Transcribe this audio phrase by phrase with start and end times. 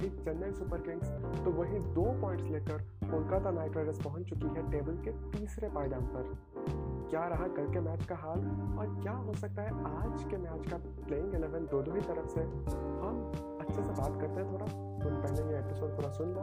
[0.00, 1.08] रही Chennai super Kings
[1.44, 6.06] तो वही दो पॉइंट्स लेकर कोलकाता नाइट राइडर्स पहुँच चुकी है टेबल के तीसरे पायदान
[6.06, 6.32] पर।
[7.10, 8.40] क्या रहा कल के मैच का हाल?
[8.78, 9.70] और क्या हो सकता है
[10.02, 10.76] आज के मैच का
[11.06, 12.40] प्लेइंग इलेवन दोनों ही तरफ़ से?
[12.40, 14.66] हम अच्छे से बात करते हैं थोड़ा।
[15.02, 16.40] तो पहले ये एपिसोड पूरा सुन लो।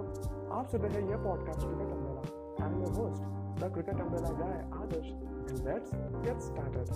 [0.54, 3.24] आप सुन रहे हैं ये podcast cricket umbrella I your host
[3.62, 5.10] the cricket umbrella guy Adarsh
[5.66, 6.88] let's get started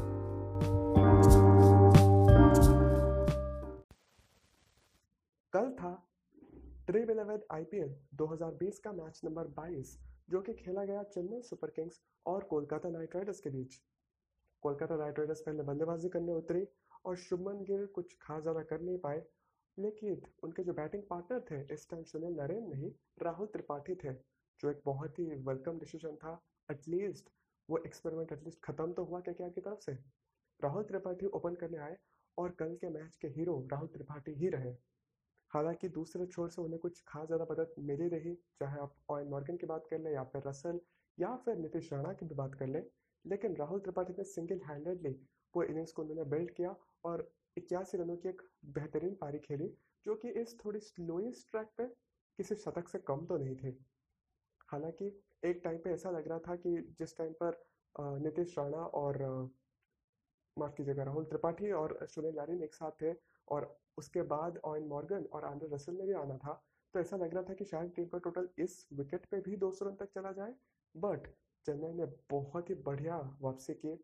[5.53, 5.91] कल था
[6.87, 9.89] ड्रीम इलेवन आईपीएल 2020 का मैच नंबर 22
[10.29, 13.75] जो कि खेला गया चेन्नई सुपर किंग्स और कोलकाता नाइट राइडर्स के बीच।
[14.63, 16.65] कोलकाता नाइट राइडर्स पहले बल्लेबाजी करने उतरी
[17.05, 19.23] और शुभमन गिल कुछ खास ज़्यादा कर नहीं पाए,
[19.77, 22.91] लेकिन उनके जो बैटिंग पार्टनर थे, इस टाइम सुनील नरेन नहीं,
[23.23, 26.39] राहुल त्रिपाठी थे, जो एक बहुत ही वेलकम डिसीज़न था।
[26.69, 27.29] एटलीस्ट
[27.69, 29.97] वो एक्सपेरिमेंट एटलीस्ट ख़त्म तो हुआ क्या क्या की तरफ़ से।
[30.59, 31.97] राहुल त्रिपाठी ओपन करने आए
[32.37, 34.75] और कल के मैच के हीरो राहुल त्रिपाठी ही रहे।
[35.53, 39.57] हालाँकि दूसरे छोर से उन्हें कुछ खास ज़्यादा मदद मिली रही, चाहे आप ऑयन मॉर्गन
[39.57, 40.79] की बात कर लें या फिर रसल
[41.17, 42.83] या फिर नीतीश राणा की भी बात कर लें,
[43.25, 45.11] लेकिन राहुल त्रिपाठी ने सिंगल हैंडेडली
[45.53, 49.67] वो इनिंग्स को उन्होंने बिल्ड किया और इक्यासी रनों की एक बेहतरीन पारी खेली,
[50.05, 51.85] जो कि इस थोड़ी स्लोएस्ट ट्रैक पे
[52.39, 53.69] किसी शतक से कम तो नहीं थे।
[54.69, 55.05] हालाँकि
[55.43, 57.63] एक टाइम पे ऐसा लग रहा था कि जिस टाइम पर
[58.19, 59.21] नीतीश राणा और
[60.57, 63.11] माफ़ कीजिएगा, राहुल त्रिपाठी और सुनील नारिन एक साथ थे
[63.51, 66.61] और उसके बाद ऑयन मॉर्गन और आंद्रे रसल ने भी आना था।
[66.93, 69.85] तो ऐसा लग रहा था कि शायद टीम का टोटल इस विकेट पे भी 200
[69.85, 70.53] रन तक चला जाए।
[70.95, 71.27] बट
[71.65, 73.95] चेन्नई ने बहुत ही बढ़िया वापसी की।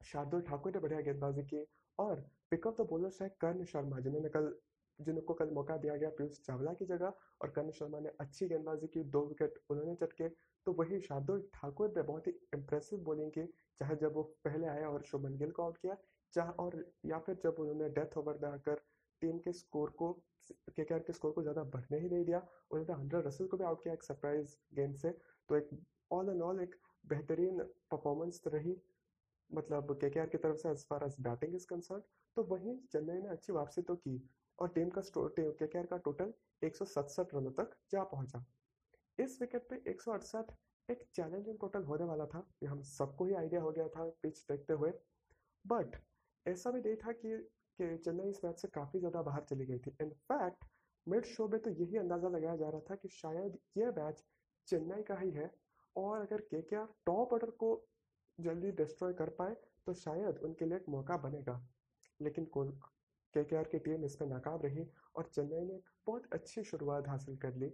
[0.00, 1.64] शार्दुल ठाकुर ने बढ़िया गेंदबाजी की
[1.98, 2.20] और
[2.50, 4.54] पिकअप द बॉलर्स है कर्ण शर्मा, जिन्होंने कल
[4.98, 8.86] जिनको कल मौका दिया गया पीयूष चावला की जगह और कर्ण शर्मा ने अच्छी गेंदबाजी
[8.86, 10.28] की, दो विकेट उन्होंने चटके।
[10.66, 13.46] तो वही शार्दुल ठाकुर ने बहुत ही इंप्रेसिव बॉलिंग की,
[13.80, 15.96] चाहे जब वो पहले आया और शुभन गिल को आउट किया
[16.34, 18.80] चाहे और या फिर जब उन्होंने डेथ ओवर में आकर
[19.22, 20.12] टीम के स्कोर को,
[20.70, 22.38] के के स्कोर को ज़्यादा बढ़ने ही नहीं दिया,
[22.70, 25.10] उन्होंने हंड्रेड रसल को भी आउट किया एक सरप्राइज़ गेम से।
[25.48, 25.68] तो एक
[26.12, 26.74] ऑल एंड ऑल एक
[27.04, 27.58] बेहतरीन
[27.90, 28.76] परफॉर्मेंस रही
[29.50, 32.02] मतलब के की तरफ़ से as far as batting is concern
[32.36, 34.20] तो वहीं चेन्नई ने अच्छी वापसी तो की
[34.58, 36.32] और टीम का के के का टोटल
[36.62, 36.76] एक
[37.34, 38.44] रनों तक जा पहुँचा।
[39.18, 40.02] इस विकेट पे एक
[40.88, 44.38] एक चैलेंजिंग टोटल होने वाला था। ये हम सबको ही आइडिया हो गया था पिच
[44.50, 44.92] देखते हुए।
[45.64, 45.96] बट
[46.46, 47.38] ऐसा भी नहीं था कि
[47.78, 50.64] चेन्नई इस मैच से काफ़ी ज़्यादा बाहर चली गई थी। इनफैक्ट
[51.06, 54.24] मिड शो में तो यही अंदाज़ा लगाया जा रहा था कि शायद ये मैच
[54.68, 55.50] चेन्नई का ही है
[55.96, 57.70] और अगर के के आर टॉप ऑर्डर को
[58.38, 59.54] जल्दी डिस्ट्रॉय कर पाए
[59.86, 61.60] तो शायद उनके लिए एक मौका बनेगा।
[62.20, 64.86] लेकिन के के आर की टीम इसमें नाकाम रही
[65.16, 67.72] और चेन्नई ने एक बहुत अच्छी शुरुआत हासिल कर ली।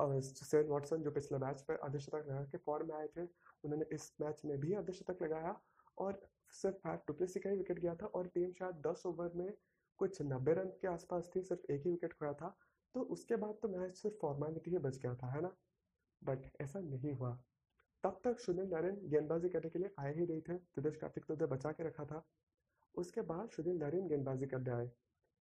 [0.00, 3.22] और सेन वॉटसन जो पिछले मैच पर अर्धशतक लगा के फॉर्म में आए थे,
[3.64, 5.60] उन्होंने इस मैच में भी अर्धशतक लगाया
[5.98, 6.20] और
[6.52, 9.52] सिर्फ़ फैट टुप्लेसी का ही विकेट गया था और टीम शायद दस ओवर में
[9.98, 12.58] कुछ नब्बे रन के आसपास थी, सिर्फ़ एक ही विकेट खोया था।
[12.94, 15.56] तो उसके बाद तो मैच सिर्फ़ फॉर्मेलिटी ही बच गया था, है ना?
[16.24, 17.38] बट ऐसा नहीं हुआ।
[18.04, 21.46] तब तक सुनील नारायण गेंदबाजी करने के लिए आए ही नहीं थे। दिनेश कार्तिक तो
[21.46, 22.26] बचा के रखा था।
[22.94, 24.90] उसके बाद सुनील नारायण गेंदबाजी करने आए।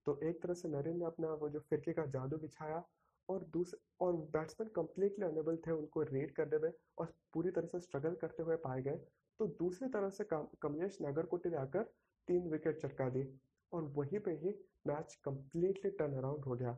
[0.06, 2.84] तो एक तरह से नरेन ने अपना वो जो फिरके का जादू बिछाया
[3.28, 7.80] और दूसरे और बैट्समैन कंप्लीटली अनेबल थे उनको रीड करने में और पूरी तरह से
[7.80, 9.00] स्ट्रगल करते हुए पाए गए।
[9.40, 11.82] तो दूसरी तरफ़ से कमलेश नागरकोटी ने आकर
[12.28, 13.24] तीन विकेट चटका दी
[13.72, 14.54] और वहीं पे ही
[14.86, 16.76] मैच कम्प्लीटली टर्न अराउंड हो गया।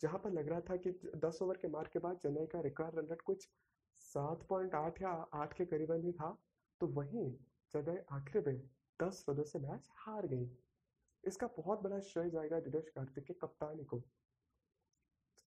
[0.00, 2.98] जहाँ पर लग रहा था कि 10 ओवर के मार के बाद चेन्नई का रिकॉर्ड
[2.98, 3.48] रन रेट कुछ
[4.00, 6.36] सात पॉइंट आठ या आठ के करीबन ही था
[6.80, 7.30] तो वहीं
[7.72, 8.60] चेन्नई आखिर में
[9.00, 10.48] दस रनों से मैच हार गई।
[11.24, 14.02] इसका बहुत बड़ा श्रेय जाएगा दिनेश कार्तिक के कप्तानी को।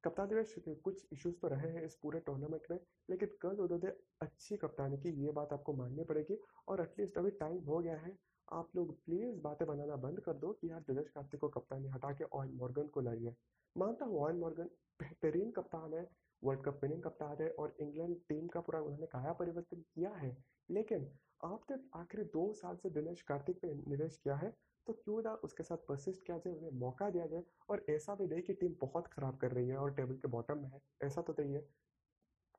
[0.03, 0.53] कप्तान दिवस
[0.83, 2.77] कुछ इश्यूज़ तो रहे हैं इस पूरे टूर्नामेंट में,
[3.09, 3.91] लेकिन कल उन्होंने
[4.21, 8.15] अच्छी कप्तानी की, ये बात आपको माननी पड़ेगी। और एटलीस्ट अभी टाइम हो गया है,
[8.47, 12.11] आप लोग प्लीज़ बातें बनाना बंद कर दो कि यार दिनेश कार्तिक को कप्तानी हटा
[12.11, 13.35] के ऑयन मॉर्गन को लाइए
[13.75, 14.69] मानता हूँ ऑयन मॉर्गन
[14.99, 16.07] बेहतरीन कप्तान है
[16.41, 20.35] वर्ल्ड कप विनिंग कप्तान है और इंग्लैंड टीम का पूरा उन्होंने काया परिवर्तन किया है।
[20.69, 21.07] लेकिन
[21.45, 24.53] आपने आखिरी दो साल से दिनेश कार्तिक पे निवेश किया है
[24.87, 28.27] तो क्यों ना उसके साथ परसिस्ट किया जाए, उन्हें मौका दिया जाए और ऐसा भी
[28.27, 31.21] नहीं कि टीम बहुत खराब कर रही है और टेबल के बॉटम में है। ऐसा
[31.21, 31.61] तो नहीं है।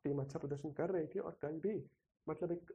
[0.05, 1.75] टीम अच्छा प्रदर्शन कर रही थी और कल भी
[2.27, 2.73] मतलब एक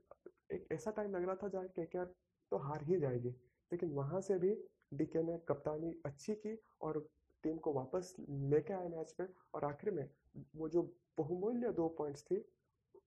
[0.51, 2.05] एक ऐसा टाइम लग रहा था जहाँ के
[2.51, 3.29] तो हार ही जाएगी।
[3.71, 4.53] लेकिन वहाँ से भी
[4.93, 6.99] डीके ने कप्तानी अच्छी की और
[7.43, 10.09] टीम को वापस लेके आए मैच में और आखिर में
[10.55, 10.81] वो जो
[11.17, 12.37] बहुमूल्य दो पॉइंट्स थी,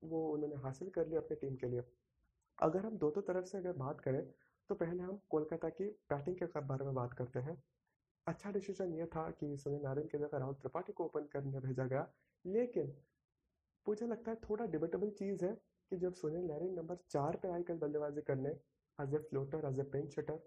[0.05, 1.83] वो उन्होंने हासिल कर लिया अपनी टीम के लिए।
[2.59, 4.23] अगर हम दोनों तरफ़ से अगर बात करें
[4.71, 7.57] तो पहले हम कोलकाता की बैटिंग के बारे में बात करते हैं।
[8.27, 11.87] अच्छा डिसीज़न ये था कि सुनील नारायण की जगह राहुल त्रिपाठी को ओपन करने भेजा
[11.87, 12.07] गया,
[12.45, 12.93] लेकिन
[13.87, 15.53] मुझे लगता है थोड़ा डिबेटेबल चीज़ है
[15.91, 18.51] कि जब सुनील नारायण नंबर चार पे आए कल बल्लेबाजी करने
[18.99, 20.39] as a floater as a pinch hitter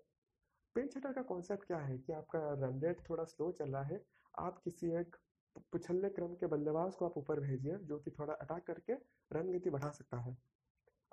[0.76, 4.02] pinch hitter का कॉन्सेप्ट क्या है कि आपका रन रेट थोड़ा स्लो चल रहा है,
[4.34, 5.16] आप किसी एक
[5.74, 8.94] पिछले क्रम के बल्लेबाज को आप ऊपर भेजिए जो कि थोड़ा अटैक करके
[9.31, 10.38] रन गति बढ़ा सकता है।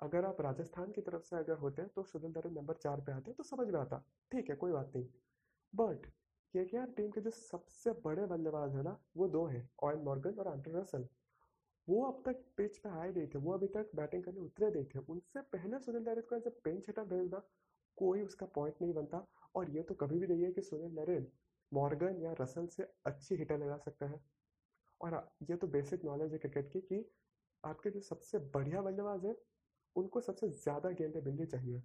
[0.01, 3.11] अगर आप राजस्थान की तरफ़ से अगर होते हैं तो सुनील नरेन नंबर चार पे
[3.11, 3.97] आते हैं तो समझ में आता।
[4.31, 5.05] ठीक है, कोई बात नहीं।
[5.73, 6.05] बट
[6.53, 10.39] के के टीम के जो सबसे बड़े बल्लेबाज है ना, वो दो हैं ऑयन मॉर्गन
[10.39, 11.07] और एंड्रू रसल
[11.87, 14.85] वो अब तक पिच पे आए नहीं थे, वो अभी तक बैटिंग करने उतरे नहीं
[14.85, 17.41] थे। उनसे पहले सुनील नरेन को ऐसे पिंच हिटर भेजना
[17.97, 19.25] कोई उसका पॉइंट नहीं बनता।
[19.55, 21.27] और ये तो कभी भी नहीं है कि सुनील नरेन
[21.71, 24.19] मॉर्गन या रसल से अच्छी हिटर लगा सकता है।
[25.01, 25.15] और
[25.49, 27.05] ये तो बेसिक नॉलेज है क्रिकेट की कि
[27.63, 29.33] आपके जो सबसे बढ़िया बल्लेबाज है
[29.95, 31.81] उनको सबसे ज़्यादा गेंदें मिलनी चाहिए।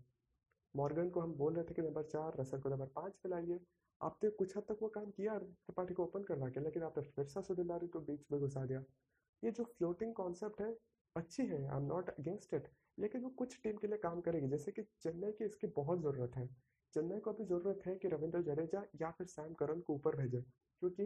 [0.75, 3.61] मॉर्गन को हम बोल रहे थे कि नंबर चार रसल को नंबर पाँच पे लाइए।
[4.01, 7.25] आपने कुछ हद तक वो काम किया त्रिपाठी को ओपन करवा के, लेकिन आपने फिर
[7.27, 8.83] सा सुदिलारी को बीच में घुसा दिया।
[9.43, 10.75] ये जो फ्लोटिंग कॉन्सेप्ट है,
[11.17, 12.69] अच्छी है I am not against it
[12.99, 16.37] लेकिन वो कुछ टीम के लिए काम करेगी। जैसे कि चेन्नई की इसकी बहुत ज़रूरत
[16.37, 16.47] है।
[16.95, 20.41] चेन्नई को अभी ज़रूरत है कि रविंद्र जडेजा या फिर सैम करन को ऊपर भेजे,
[20.41, 21.05] क्योंकि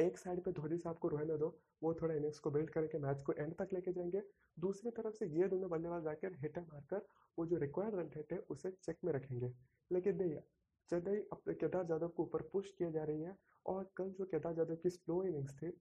[0.00, 1.48] एक साइड पे धोनी साहब को रहने दो
[1.82, 4.22] वो थोड़ा इनिंग्स को बिल्ड करके मैच को एंड तक लेके जाएँगे।
[4.56, 7.06] दूसरी तरफ़ से ये दोनों बल्लेबाज आकर हिटर मारकर
[7.38, 9.52] वो जो रिक्वायर्ड रन रेट है उसे चेक में रखेंगे।
[9.90, 10.36] लेकिन नहीं
[10.90, 13.36] चेन्नई अपने केदार जाधव को ऊपर पुश किए जा रही है
[13.66, 15.72] और कल जो केदार जाधव की स्लो इनिंग्स थी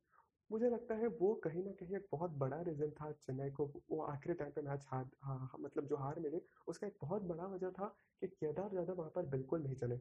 [0.50, 4.02] मुझे लगता है वो कहीं ना कहीं एक बहुत बड़ा रीज़न था चेन्नई को वो
[4.04, 7.46] आखिरी टाइम पे मैच हार हाँ, हाँ, मतलब जो हार मिली उसका एक बहुत बड़ा
[7.48, 7.88] वजह था
[8.22, 10.00] कि केदार जाधव वहाँ पर बिल्कुल नहीं चले।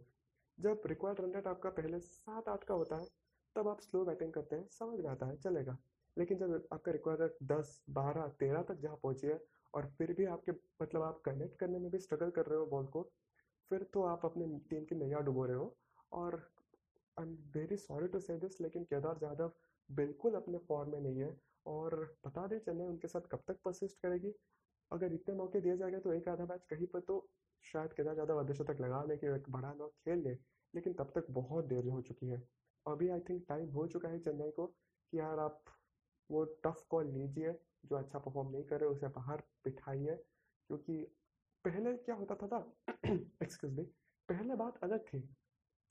[0.58, 3.06] जब रिक्वायर्ड रन रेट आपका पहले सात आठ का होता है
[3.56, 5.76] तब आप स्लो बैटिंग करते हैं, समझ में आता है, चलेगा।
[6.16, 9.40] लेकिन जब आपका रिक्वायर्ड दस, बारह, तेरह तक जहाँ पहुँची है
[9.74, 10.52] और फिर भी आपके
[10.82, 13.02] मतलब आप कनेक्ट करने में भी स्ट्रगल कर रहे हो बॉल को,
[13.70, 15.76] फिर तो आप अपने टीम की नैया डुबो रहे हो।
[16.12, 16.34] और
[17.16, 19.52] I am very sorry to say this लेकिन केदार जाधव
[19.90, 21.36] बिल्कुल अपने फॉर्म में नहीं है
[21.66, 21.94] और
[22.26, 24.32] बता दें चेन्नई उनके साथ कब तक परसिस्ट करेगी।
[24.90, 27.26] अगर इतने मौके दिए जाएँगे तो एक आधा मैच कहीं पर तो
[27.64, 30.32] शायद केदार जाधव आधे तक लगा ले कि एक बड़ा नॉक खेल ले,
[30.74, 32.42] लेकिन तब तक बहुत देर हो चुकी है।
[32.90, 35.62] अभी आई थिंक टाइम हो चुका है चेन्नई को कि यार आप
[36.30, 37.52] वो टफ कॉल लीजिए
[37.86, 40.14] जो अच्छा परफॉर्म नहीं कर रहे उसे बाहर बिठाइए।
[40.70, 40.96] क्योंकि
[41.64, 42.58] पहले क्या होता था ना
[43.42, 43.82] एक्सक्यूज मी
[44.28, 45.20] पहले बात अलग थी।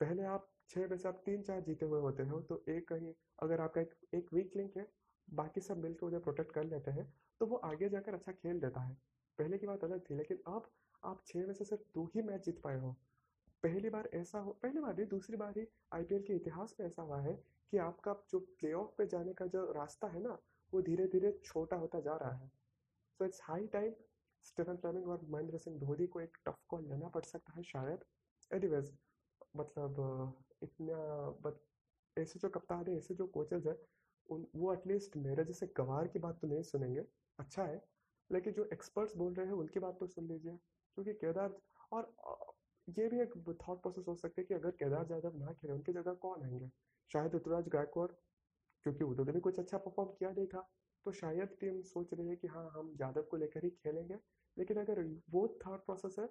[0.00, 3.12] पहले आप छः में से आप तीन चार जीते हुए होते हो तो एक कहीं
[3.42, 4.86] अगर आपका एक, एक वीक लिंक है
[5.28, 7.06] बाकी सब मिलकर उन्हें प्रोटेक्ट कर लेते हैं
[7.40, 8.94] तो वो आगे जाकर अच्छा खेल देता है।
[9.38, 10.70] पहले की बात अलग थी लेकिन अब
[11.02, 12.94] आप छः में से सिर्फ़ दो ही मैच जीत पाए हो।
[13.64, 17.02] पहली बार ऐसा हो, पहली बार नहीं, दूसरी बार ही आईपीएल के इतिहास में ऐसा
[17.02, 17.34] हुआ है
[17.72, 20.38] कि आपका जो प्ले ऑफ़ पे जाने का जो रास्ता है ना,
[20.72, 22.48] वो धीरे धीरे छोटा होता जा रहा है।
[23.20, 23.92] So it's high time
[24.44, 28.04] Stephen Fleming और महेंद्र सिंह धोनी को एक टफ कॉल लेना पड़ सकता है शायद।
[28.50, 28.92] एनीवेज
[29.56, 31.58] मतलब इतना
[32.16, 33.76] ऐसे जो कप्तान है, ऐसे जो कोचेज हैं,
[34.28, 37.04] उन, वो एटलीस्ट मेरे जैसे गवार की बात तो नहीं सुनेंगे।
[37.38, 37.82] अच्छा है,
[38.30, 40.56] लेकिन जो एक्सपर्ट्स बोल रहे हैं, उनकी बात तो सुन लीजिए,
[40.96, 41.56] क्योंकि केदार
[41.92, 42.14] और
[42.90, 45.92] ये भी एक थॉट प्रोसेस हो सकता है कि अगर केदार जाधव ना खेले, उनकी
[45.92, 46.68] जगह कौन आएँगे?
[47.10, 48.10] शायद ऋतुराज गायकवाड़,
[48.86, 50.60] क्योंकि उन्होंने भी कुछ अच्छा परफॉर्म किया था
[51.06, 54.16] तो शायद टीम सोच रही है कि हाँ हम यादव को लेकर ही खेलेंगे।
[54.56, 55.00] लेकिन अगर
[55.30, 56.26] वो थॉट प्रोसेस है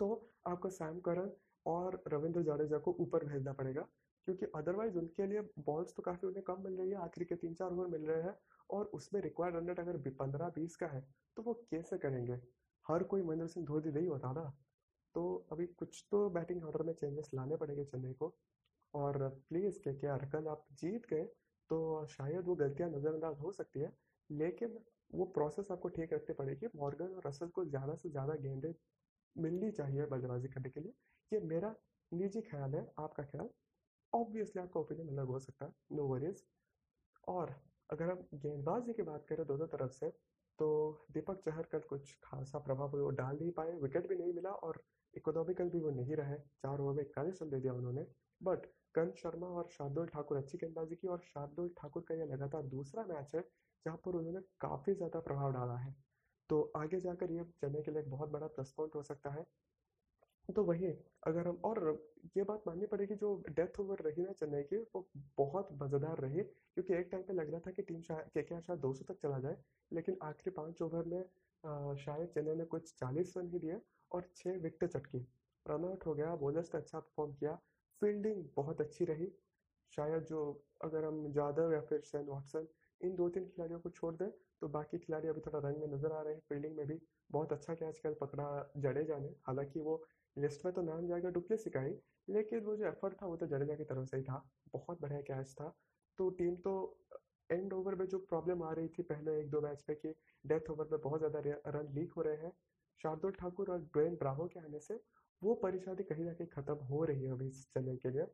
[0.00, 0.08] तो
[0.48, 1.32] आपको सैम करन
[1.66, 3.82] और रविंद्र जाडेजा को ऊपर भेजना पड़ेगा।
[4.26, 7.54] क्योंकि अदरवाइज़ उनके लिए बॉल्स तो काफ़ी उन्हें कम मिल रही है। आखिरी के तीन
[7.54, 8.34] चार ओवर मिल रहे हैं
[8.70, 11.02] और उसमें रिक्वायर्ड रन रेट अगर पंद्रह बीस का है
[11.36, 12.34] तो वो कैसे करेंगे?
[12.86, 14.52] हर कोई महेंद्र सिंह धोनी नहीं होता ना।
[15.14, 18.34] तो अभी कुछ तो बैटिंग ऑर्डर में चेंजेस लाने पड़ेंगे चेन्नई को।
[18.94, 21.24] और प्लीज़ के के कल आप जीत गए
[21.70, 23.92] तो शायद वो गलतियाँ नज़रअंदाज हो सकती है,
[24.30, 24.78] लेकिन
[25.10, 28.72] वो प्रोसेस आपको ठीक रखनी पड़ेगी। मॉर्गन और रसल को ज़्यादा से ज़्यादा गेंदें
[29.36, 30.92] मिलनी चाहिए बल्लेबाजी करने के लिए।
[31.32, 31.74] ये मेरा
[32.12, 33.48] निजी ख्याल है, आपका ख्याल?
[34.12, 36.44] ऑब्वियसली आपका ओपिनियन अलग हो सकता है नो वरीज
[37.28, 37.54] और
[37.90, 40.08] अगर हम गेंदबाजी की बात करें दोनों तरफ़ से
[40.58, 40.66] तो
[41.12, 44.82] दीपक चहर कल कुछ खासा प्रभाव वो डाल नहीं पाए विकेट भी नहीं मिला और
[45.16, 48.06] इकोनॉमिकल भी वो नहीं रहे, चार ओवर में इकतालीस रन दे दिया उन्होंने।
[48.40, 52.62] बट कर्ण शर्मा और शार्दुल ठाकुर अच्छी गेंदबाजी की और शार्दुल ठाकुर का यह लगातार
[52.68, 53.40] दूसरा मैच है,
[53.86, 55.94] जहाँ पर उन्होंने काफ़ी ज़्यादा प्रभाव डाला है।
[56.50, 59.44] तो आगे जाकर ये चेन्नई के लिए एक बहुत बड़ा प्लस पॉइंट हो सकता है।
[60.48, 60.86] तो वही,
[61.26, 61.78] अगर हम और
[62.36, 66.42] ये बात माननी पड़ेगी जो डेथ ओवर रही ना चेन्नई की, वो बहुत मज़ेदार रही,
[66.42, 69.20] क्योंकि एक टाइम पे लग रहा था कि टीम शायद के क्या शायद 200 तक
[69.22, 69.56] चला जाए,
[69.90, 71.22] लेकिन आखिरी पाँच ओवर में
[71.96, 73.80] शायद चेन्नई ने कुछ 40 रन ही दिए।
[74.14, 75.18] और छः विकेट चटकी।
[75.66, 77.54] रन आउट हो गया बोलर्स ने अच्छा परफॉर्म किया।
[78.02, 79.28] फील्डिंग बहुत अच्छी रही।
[79.92, 80.40] शायद जो
[80.84, 82.66] अगर हम जादव या फिर शेन वॉटसन
[83.00, 84.28] इन दो तीन खिलाड़ियों को छोड़ दें
[84.60, 86.98] तो बाकी खिलाड़ी अभी थोड़ा रंग में नज़र आ रहे हैं फील्डिंग में भी।
[87.30, 90.02] बहुत अच्छा कैच कल पकड़ा जडेजा ने। हालाँकि वो
[90.36, 91.94] लिस्ट में तो नाम जाएगा डुप्ले सिकाई
[92.28, 94.42] लेकिन वो जो एफर्ट था वो तो जडेजा की तरफ़ से ही था।
[94.74, 95.72] बहुत बढ़िया कैच था।
[96.18, 96.74] तो टीम तो
[97.50, 100.70] एंड ओवर में जो प्रॉब्लम आ रही थी पहले एक दो मैच में कि डेथ
[100.70, 102.52] ओवर में बहुत ज़्यादा रन लीक हो रहे हैं।
[103.00, 105.00] शार्दुल ठाकुर और ड्वेन ब्रावो के आने से
[105.42, 108.24] वो परेशानी कहीं ना कहीं ख़त्म हो रही है अभी इस चेन्नई के लिए।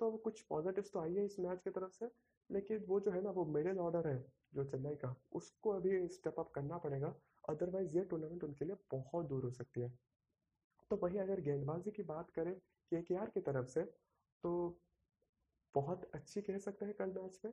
[0.00, 2.10] तो कुछ पॉजिटिव्स तो आई है इस मैच की तरफ़ से,
[2.50, 4.18] लेकिन वो जो है ना, वो मिडिल ऑर्डर है
[4.54, 7.14] जो चेन्नई का, उसको अभी स्टेप अप करना पड़ेगा।
[7.48, 9.88] अदरवाइज़ ये टूर्नामेंट उनके लिए बहुत दूर हो सकती है।
[10.90, 12.54] तो वही अगर गेंदबाजी की बात करें
[12.92, 13.82] के आर की तरफ़ से
[14.44, 14.50] तो
[15.74, 17.52] बहुत अच्छी कह सकते हैं कल मैच में।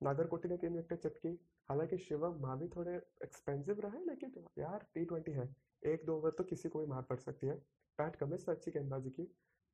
[0.00, 1.28] नागरकोटी ने तीन विकेट चटकी।
[1.68, 5.46] हालाँकि शिवम मावी थोड़े एक्सपेंसिव रहे, लेकिन यार टी ट्वेंटी है।
[5.82, 7.54] एक दो ओवर तो किसी को भी मार पड़ सकती है।
[7.98, 9.22] पैट कमिंस ने अच्छी गेंदबाजी की।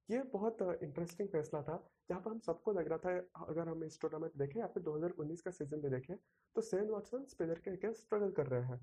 [0.08, 1.76] ये बहुत इंटरेस्टिंग फैसला था,
[2.10, 5.40] जहाँ पर हम सबको लग रहा था अगर हम इस टूर्नामेंट देखें, या फिर 2019
[5.42, 6.16] का सीज़न भी देखें
[6.56, 8.80] तो सेन वॉटसन स्पिनर के अगेंस्ट स्ट्रगल कर रहे हैं।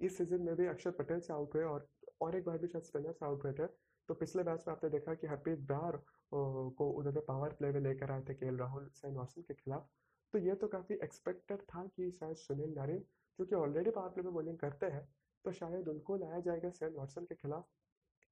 [0.00, 1.88] इस सीज़न में भी अक्षर पटेल से आउट हुए, और
[2.20, 3.66] और एक बार भी शायद स्पिनर से आउट हुए थे।
[4.08, 5.96] तो पिछले मैच में आपने देखा कि हरप्रीत ब्रार
[6.32, 9.88] को उन्होंने पावर प्ले में लेकर आए थे के राहुल सैन वॉटसन के खिलाफ।
[10.34, 13.04] तो ये तो काफ़ी एक्सपेक्टेड था कि शायद सुनील नारिन,
[13.38, 15.06] जो कि ऑलरेडी पावर प्ले में बॉलिंग करते हैं
[15.44, 17.66] तो शायद उनको लाया जाएगा सैन वॉटसन के खिलाफ।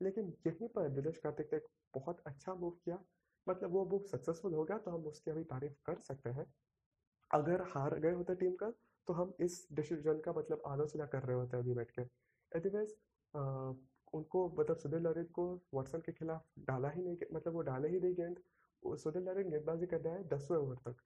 [0.00, 1.60] लेकिन यहीं पर दिनेश कार्तिक ने
[1.94, 2.98] बहुत अच्छा मूव किया।
[3.46, 6.46] मतलब वो मूव सक्सेसफुल हो गया तो हम उसकी अभी तारीफ़ कर सकते हैं।
[7.30, 8.70] अगर हार गए होते टीम का
[9.08, 12.02] तो हम इस डिसीज़न का मतलब आलोचना कर रहे होते अभी बैठ के।
[12.52, 12.94] एनीवेज
[14.14, 18.00] उनको मतलब सुधीर नारिन को वाटसन के खिलाफ डाला ही नहीं मतलब वो डाले ही
[18.00, 20.96] नहीं गेंद। सुधीर नारिन गेंदबाजी करने आए दसवें ओवर तक।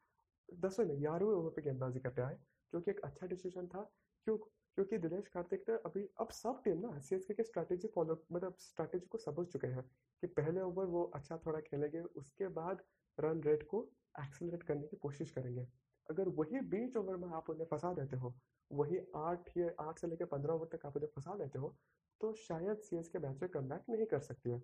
[0.48, 2.36] दसवें नहीं, ग्यारहवें ओवर पर गेंदबाजी करते आए,
[2.72, 3.82] जो कि एक अच्छा डिसीज़न था।
[4.26, 4.38] क्यों?
[4.78, 9.06] क्योंकि दिनेश कार्तिक ने अभी, अब सब टीम ना सीएस के स्ट्रैटेजी फॉलो मतलब स्ट्रैटेजी
[9.06, 9.83] को समझ चुके हैं
[10.23, 12.83] कि पहले ओवर वो अच्छा थोड़ा खेलेंगे, उसके बाद
[13.18, 13.83] रन रेट को
[14.21, 15.66] एक्सेलरेट करने की कोशिश करेंगे।
[16.09, 18.35] अगर वही बीच ओवर में आप उन्हें फंसा देते हो,
[18.71, 21.75] वही आठ या आठ से लेकर पंद्रह ओवर तक आप उन्हें फंसा देते हो
[22.21, 24.62] तो शायद सी एस के मैच में कम नहीं कर सकती है।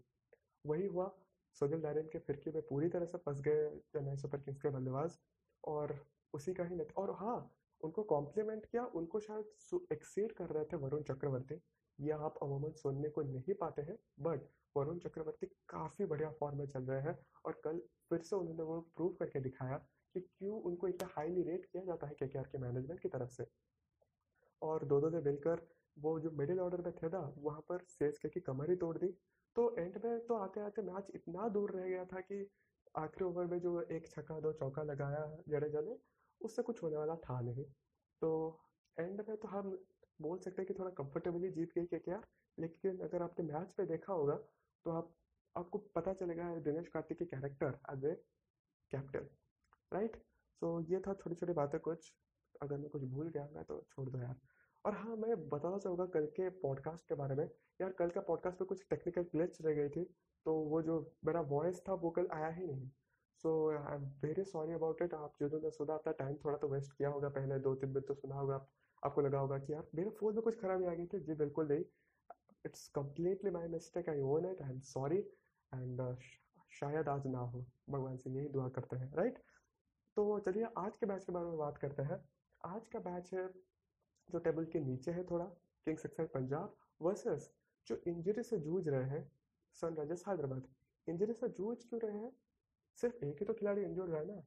[0.65, 1.11] वही हुआ,
[1.57, 5.19] सुनील नारायण के फिरकी में पूरी तरह से फंस गए, चेन्नई सुपर किंग्स के बल्लेबाज,
[5.65, 5.97] और
[6.35, 7.37] उसी का ही नत और हाँ
[7.83, 11.61] उनको कॉम्प्लीमेंट किया, उनको शायद एक्सीड कर रहे थे वरुण चक्रवर्ती।
[11.99, 14.47] ये आप अमूमन सुनने को नहीं पाते हैं बट
[14.77, 17.79] वरुण चक्रवर्ती काफ़ी बढ़िया फॉर्म में चल रहे हैं और कल
[18.11, 19.77] फिर से उन्होंने वो प्रूव करके दिखाया
[20.15, 23.47] कि क्यों उनको इतना हाईली रेट किया जाता है के के मैनेजमेंट की तरफ़ से।
[24.63, 28.19] और दो दो ने मिलकर वो जो मिडिल ऑर्डर में थे ना, वहाँ पर सेज
[28.19, 29.09] के की कमर ही तोड़ दी।
[29.57, 32.47] तो एंड में तो आते आते मैच इतना दूर रह गया था कि
[32.97, 35.97] आखिरी ओवर में जो एक छक्का, दो चौका लगाया जडेजा ने
[36.45, 37.65] उससे कुछ होने वाला था नहीं।
[38.23, 38.31] तो
[38.97, 39.71] एंड में तो हम
[40.21, 42.23] बोल सकते हैं कि थोड़ा कंफर्टेबली जीत गई क्या क्या?
[42.59, 44.35] लेकिन अगर आपने मैच पे देखा होगा
[44.87, 45.13] तो आप,
[45.57, 48.15] आपको पता चलेगा दिनेश कार्तिक के character as a
[48.91, 49.29] captain
[49.93, 50.17] right
[50.63, 52.13] so ये था छोटी छोटी बातें कुछ।
[52.55, 54.37] अगर मैं कुछ भूल गया, मैं तो छोड़ दो यार।
[54.85, 57.45] और हाँ मैं बताना चाहूँगा कल के पॉडकास्ट के बारे में।
[57.81, 60.05] यार कल का पॉडकास्ट में कुछ टेक्निकल ग्लिच रह गई थी
[60.47, 62.91] तो वो जो मेरा वॉइस था, वो कल आया ही नहीं।
[63.45, 66.69] So I am very sorry about it आप जो जिन्होंने सुना अपना टाइम थोड़ा तो
[66.69, 68.69] वेस्ट किया होगा पहले दो तीन दिन तो सुना होगा आप,
[69.03, 71.67] आपको लगा होगा कि यार मेरे फ़ोन में कुछ खराबी आ गई थी। जी बिल्कुल
[71.69, 71.85] नहीं।
[72.67, 76.03] It's completely my mistake I own it I am sorry and
[76.73, 79.39] शायद आज ना हो। भगवान से यही दुआ करते हैं राइट
[80.17, 82.21] तो चलिए आज के बैच के बारे में बात करते हैं।
[82.61, 83.49] आज का मैच है
[84.29, 85.45] जो टेबल के नीचे है थोड़ा
[85.87, 87.51] किंग्स एक्सर पंजाब वर्सेस
[87.87, 89.23] जो इंजरी से जूझ रहे हैं
[89.77, 90.69] सनराइजर्स हैदराबाद
[91.07, 92.33] इंजरी से जूझ क्यों रहे हैं?
[92.97, 94.43] सिर्फ़ एक ही तो खिलाड़ी इंजोर हुआ है ना?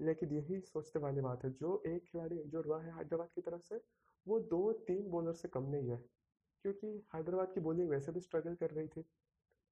[0.00, 3.62] लेकिन यही सोचने वाली बात है, जो एक खिलाड़ी इंजोर हुआ है हैदराबाद की तरफ़
[3.62, 3.80] से,
[4.28, 5.96] वो दो तीन बॉलर से कम नहीं है।
[6.62, 9.04] क्योंकि हैदराबाद की बॉलिंग वैसे भी स्ट्रगल कर रही थी।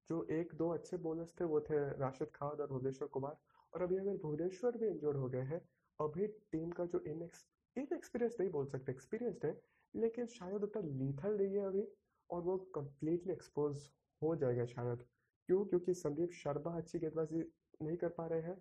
[0.08, 3.36] जो एक दो अच्छे बॉलर्स थे, वो थे राशिद खान और भुवनेश्वर कुमार।
[3.74, 5.68] और अभी अगर भुवनेश्वर भी इंजोर हो गए हैं,
[6.00, 7.46] अभी टीम का जो इनएक्स
[7.78, 9.60] एक्सपीरियंस नहीं बोल सकते एक्सपीरियंसड है,
[9.96, 11.88] लेकिन शायद उतना लीथल नहीं है अभी,
[12.30, 13.90] और वो कम्प्लीटली एक्सपोज
[14.22, 14.98] हो जाएगा शायद।
[15.46, 15.64] क्यों?
[15.64, 17.42] क्योंकि संदीप शर्मा अच्छी गेंदबाजी
[17.82, 18.56] नहीं कर पा रहे हैं।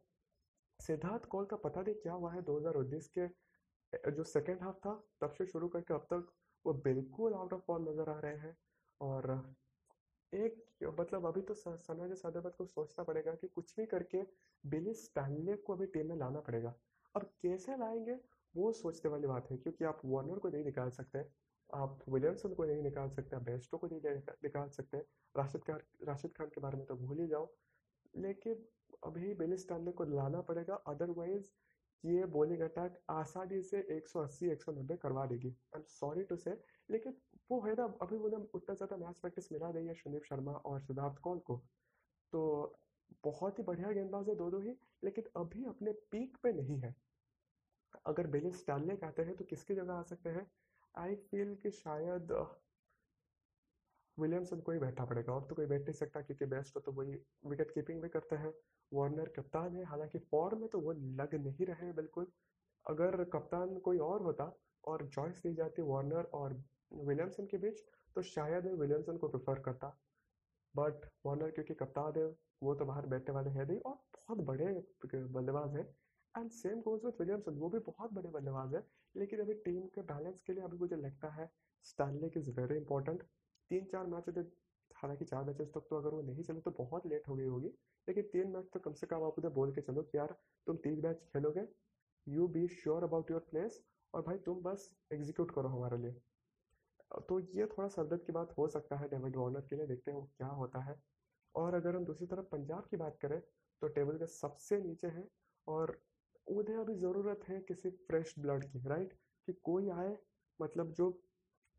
[0.79, 3.27] सिद्धार्थ कौल का पता नहीं क्या हुआ है 2019 के
[4.11, 6.31] जो सेकेंड हाफ़ था, तब से शुरू करके अब तक
[6.65, 8.57] वो बिल्कुल आउट ऑफ़ फॉर्म नज़र आ रहे हैं।
[9.01, 9.55] और
[10.33, 10.63] एक
[10.99, 14.21] मतलब अभी तो सनाज सदाबाद को सोचना पड़ेगा कि कुछ भी करके
[14.63, 16.73] बिली स्टैनले को अभी टीम में लाना पड़ेगा।
[17.15, 18.19] अब कैसे लाएँगे,
[18.55, 21.25] वो सोचने वाली बात है, क्योंकि आप वार्नर को नहीं निकाल सकते,
[21.73, 24.97] आप विलियमसन को नहीं निकाल सकते, आप बेस्टो को नहीं निकाल सकते।
[25.35, 27.45] राशिद खान राशिद खान के बारे में तो भूल ही जाओ।
[28.13, 28.65] लेकिन
[29.03, 31.49] अभी बिली स्टैनले को लाना पड़ेगा अदरवाइज़
[32.03, 36.51] ये बॉलिंग अटैक आसानी से 180 190 करवा देगी। आई एम सॉरी टू से
[36.89, 37.15] लेकिन
[37.51, 40.81] वो है ना, अभी उन्हें उतना ज़्यादा मैच प्रैक्टिस मिला नहीं है संदीप शर्मा और
[40.81, 41.57] सिद्धार्थ कौल को।
[42.33, 42.41] तो
[43.23, 46.95] बहुत ही बढ़िया गेंदबाज है दोनों ही, लेकिन अभी अपने पीक पे नहीं है।
[48.05, 50.45] अगर बिली स्टैनले कहते हैं तो किसकी जगह आ सकते हैं?
[50.95, 52.31] आई फील कि शायद
[54.17, 57.15] विलियमसन को ही बैठना पड़ेगा। और तो कोई बैठ नहीं सकता, क्योंकि बेस्ट तो वही
[57.47, 58.53] विकेट कीपिंग भी करते हैं।
[58.91, 62.27] वार्नर कप्तान है, हालाँकि फॉर्म में तो वो लग नहीं रहे बिल्कुल।
[62.85, 64.51] अगर कप्तान कोई और होता
[64.83, 66.53] और चॉइस दी जाती वार्नर और
[66.93, 67.79] विलियमसन के बीच
[68.15, 69.87] तो शायद मैं विलियमसन को प्रेफर करता।
[70.75, 72.25] बट वार्नर क्योंकि कप्तान है,
[72.63, 74.65] वो तो बाहर बैठने वाले हैं नहीं और बहुत बड़े
[75.05, 75.85] बल्लेबाज हैं।
[76.35, 78.83] And same goes with Williamson वो भी बहुत बड़े बल्लेबाज है।
[79.15, 81.49] लेकिन अभी टीम के बैलेंस के लिए अभी मुझे लगता है
[81.85, 83.23] स्टैनलिक इज़ वेरी इंपॉर्टेंट
[83.73, 84.41] तीन चार मैच होते,
[84.95, 87.67] हालाँकि चार मैचेस तक तो अगर वो नहीं चले तो बहुत लेट हो गई होगी,
[88.07, 90.35] लेकिन तीन मैच तो कम से कम आप उधर बोल के चलो कि यार
[90.67, 91.67] तुम तीन मैच खेलोगे
[92.27, 93.81] you be sure about your place
[94.13, 96.11] और भाई तुम बस एग्जीक्यूट करो हमारे लिए।
[97.21, 100.25] तो ये थोड़ा सरदर्द की बात हो सकता है डेविड वार्नर के लिए, देखते हैं
[100.27, 100.95] क्या होता है।
[101.55, 103.39] और अगर हम दूसरी तरफ़ पंजाब की बात करें
[103.81, 105.27] तो टेबल के सबसे नीचे है
[105.67, 105.97] और
[106.47, 109.13] उन्हें अभी ज़रूरत है किसी फ्रेश ब्लड की राइट
[109.47, 110.17] कि कोई आए
[110.59, 111.09] मतलब जो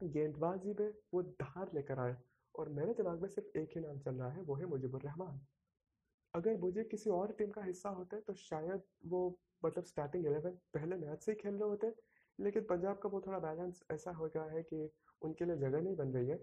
[0.00, 2.16] गेंदबाजी में वो धार लेकर आए
[2.54, 5.40] और मेरे दिमाग में सिर्फ़ एक ही नाम चल रहा है, वो है मुजीबुर रहमान।
[6.34, 9.20] अगर मुझे किसी और टीम का हिस्सा होता तो शायद वो
[9.62, 11.92] मतलब स्टार्टिंग इलेवन पहले मैच से ही खेल रहे होते,
[12.38, 14.88] लेकिन पंजाब का वो थोड़ा बैलेंस ऐसा हो गया है कि
[15.22, 16.38] उनके लिए जगह नहीं बन रही है।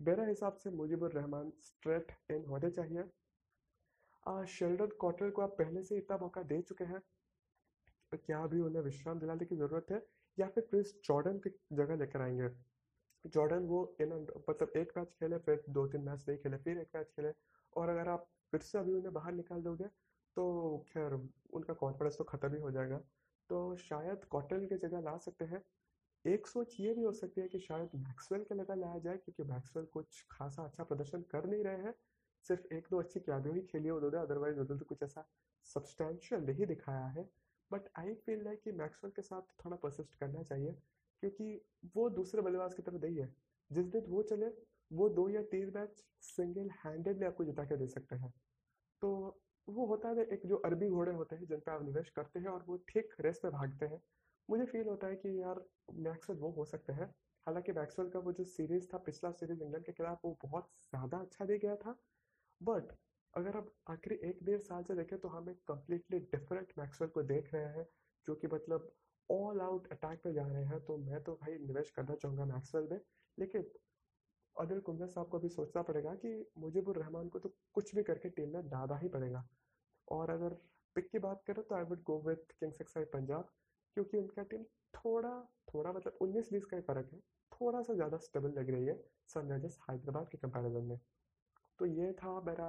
[0.00, 3.04] मेरे हिसाब से मुजीबुर रहमान स्ट्रेट इन होने चाहिए।
[4.48, 7.00] शेल्डन कॉटल को आप पहले से इतना मौका दे चुके हैं
[8.12, 10.00] तो क्या अभी उन्हें विश्राम दिलाने की ज़रूरत है,
[10.38, 12.48] या फिर क्रिस जॉर्डन की जगह लेकर आएँगे?
[13.24, 14.12] जॉर्डन वो इन
[14.48, 17.32] मतलब एक मैच खेले, फिर दो तीन मैच नहीं खेले, फिर एक मैच खेले।
[17.72, 19.84] और अगर आप फिर से अभी उन्हें बाहर निकाल दोगे
[20.36, 22.98] तो खैर उनका कॉन्फिडेंस तो ख़त्म ही हो जाएगा।
[23.50, 25.62] तो शायद कॉटन की जगह ला सकते हैं।
[26.24, 29.42] एक सोच ये भी हो सकती है कि शायद मैक्सवेल के लगा लाया जाए, क्योंकि
[29.44, 31.94] मैक्सवेल कुछ खासा अच्छा प्रदर्शन कर नहीं रहे हैं।
[32.44, 35.26] सिर्फ़ एक दो अच्छी कैबियों ही खेली है उन्होंने अदरवाइज़ उन्होंने तो कुछ ऐसा
[35.66, 37.28] सब्सटैंशियल नहीं दिखाया है।
[37.70, 40.76] बट आई फील लाइक कि मैक्सवेल के साथ थोड़ा परसिस्ट करना चाहिए।
[41.24, 41.60] क्योंकि
[41.96, 43.34] वो दूसरे बल्लेबाज की तरफ़ नहीं है।
[43.70, 44.46] जिस दिन वो चले,
[44.90, 48.32] वो दो या तीन मैच सिंगल हैंडेडली आपको जिता के दे सकते हैं।
[49.02, 49.10] तो
[49.68, 52.48] वो होता है एक जो अरबी घोड़े होते हैं जिन पर आप निवेश करते हैं
[52.48, 54.00] और वो ठीक रेस में भागते हैं।
[54.48, 55.64] मुझे फील होता है कि यार
[55.98, 57.06] मैक्सवेल वो हो सकते हैं।
[57.46, 61.18] हालाँकि मैक्सवेल का वो जो सीरीज़ था, पिछला सीरीज़ इंग्लैंड के खिलाफ, वो बहुत ज़्यादा
[61.18, 61.96] अच्छा दे गया था।
[62.60, 62.92] बट
[63.34, 67.22] अगर आप आखिरी एक डेढ़ साल से देखें तो हम एक कम्प्लीटली डिफरेंट मैक्सवेल को
[67.24, 67.86] देख रहे हैं,
[68.26, 68.92] जो कि मतलब
[69.34, 72.88] ऑल आउट अटैक पे जा रहे हैं तो मैं तो भाई निवेश करना चाहूँगा मैक्सवेल
[72.90, 73.00] में।
[73.38, 73.70] लेकिन
[74.56, 78.28] अनिल कुंबले साहब को भी सोचना पड़ेगा कि मुजीबुर रहमान को तो कुछ भी करके
[78.30, 79.44] टीम में डाला ही पड़ेगा।
[80.08, 80.54] और अगर
[80.96, 83.48] पिक की बात करें तो I would go with kings XI Punjab
[83.96, 84.62] क्योंकि उनका टीम
[84.94, 85.30] थोड़ा
[85.68, 87.18] थोड़ा मतलब उन्नीस बीस का ही फ़र्क है।
[87.52, 88.96] थोड़ा सा ज़्यादा स्टेबल लग रही है
[89.28, 90.98] सनराइजर्स हैदराबाद के कंपैरिजन में।
[91.78, 92.68] तो ये था मेरा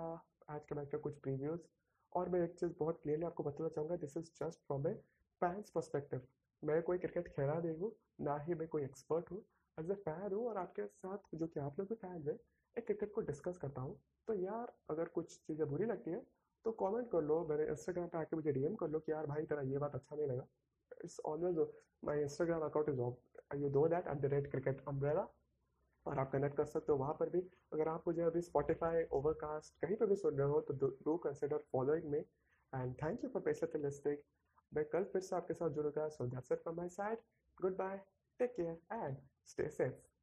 [0.50, 1.68] आज के मैच का कुछ प्रीव्यूज़
[2.14, 4.94] और मैं एक चीज़ बहुत क्लियरली आपको बताना चाहूँगा this is just from a
[5.42, 6.22] fans perspective
[6.64, 7.92] मैं कोई क्रिकेट खेला नहीं हूँ,
[8.22, 9.44] ना ही मैं कोई एक्सपर्ट हूँ।
[9.78, 12.38] एज ए फ़ैन हूँ और आपके साथ जो कि आप लोग भी फ़ैन है,
[12.76, 16.22] एक क्रिकेट को डिस्कस करता हूँ। तो यार, अगर कुछ चीज़ें बुरी लगती है
[16.66, 19.44] तो कमेंट कर लो, मेरे इंस्टाग्राम पे आके मुझे डीएम कर लो कि यार भाई
[19.46, 20.46] तेरा ये बात अच्छा नहीं लगा।
[21.04, 21.58] It's always
[22.04, 25.28] my Instagram account is off you दो that at the rate cricket umbrella
[26.06, 27.40] और आप कनेक्ट कर सकते हो वहाँ पर भी।
[27.74, 30.74] अगर आप मुझे अभी स्पॉटिफाई ओवरकास्ट कहीं पर भी सुन रहे हो तो
[31.06, 34.18] डू कंसिडर फॉलोइंग में and thank you for patiently listening
[34.76, 37.18] मैं कल फिर से आपके साथ जुड़ूँगा। So that's it from my side
[37.78, 37.98] goodbye
[38.40, 40.15] take care and stay safe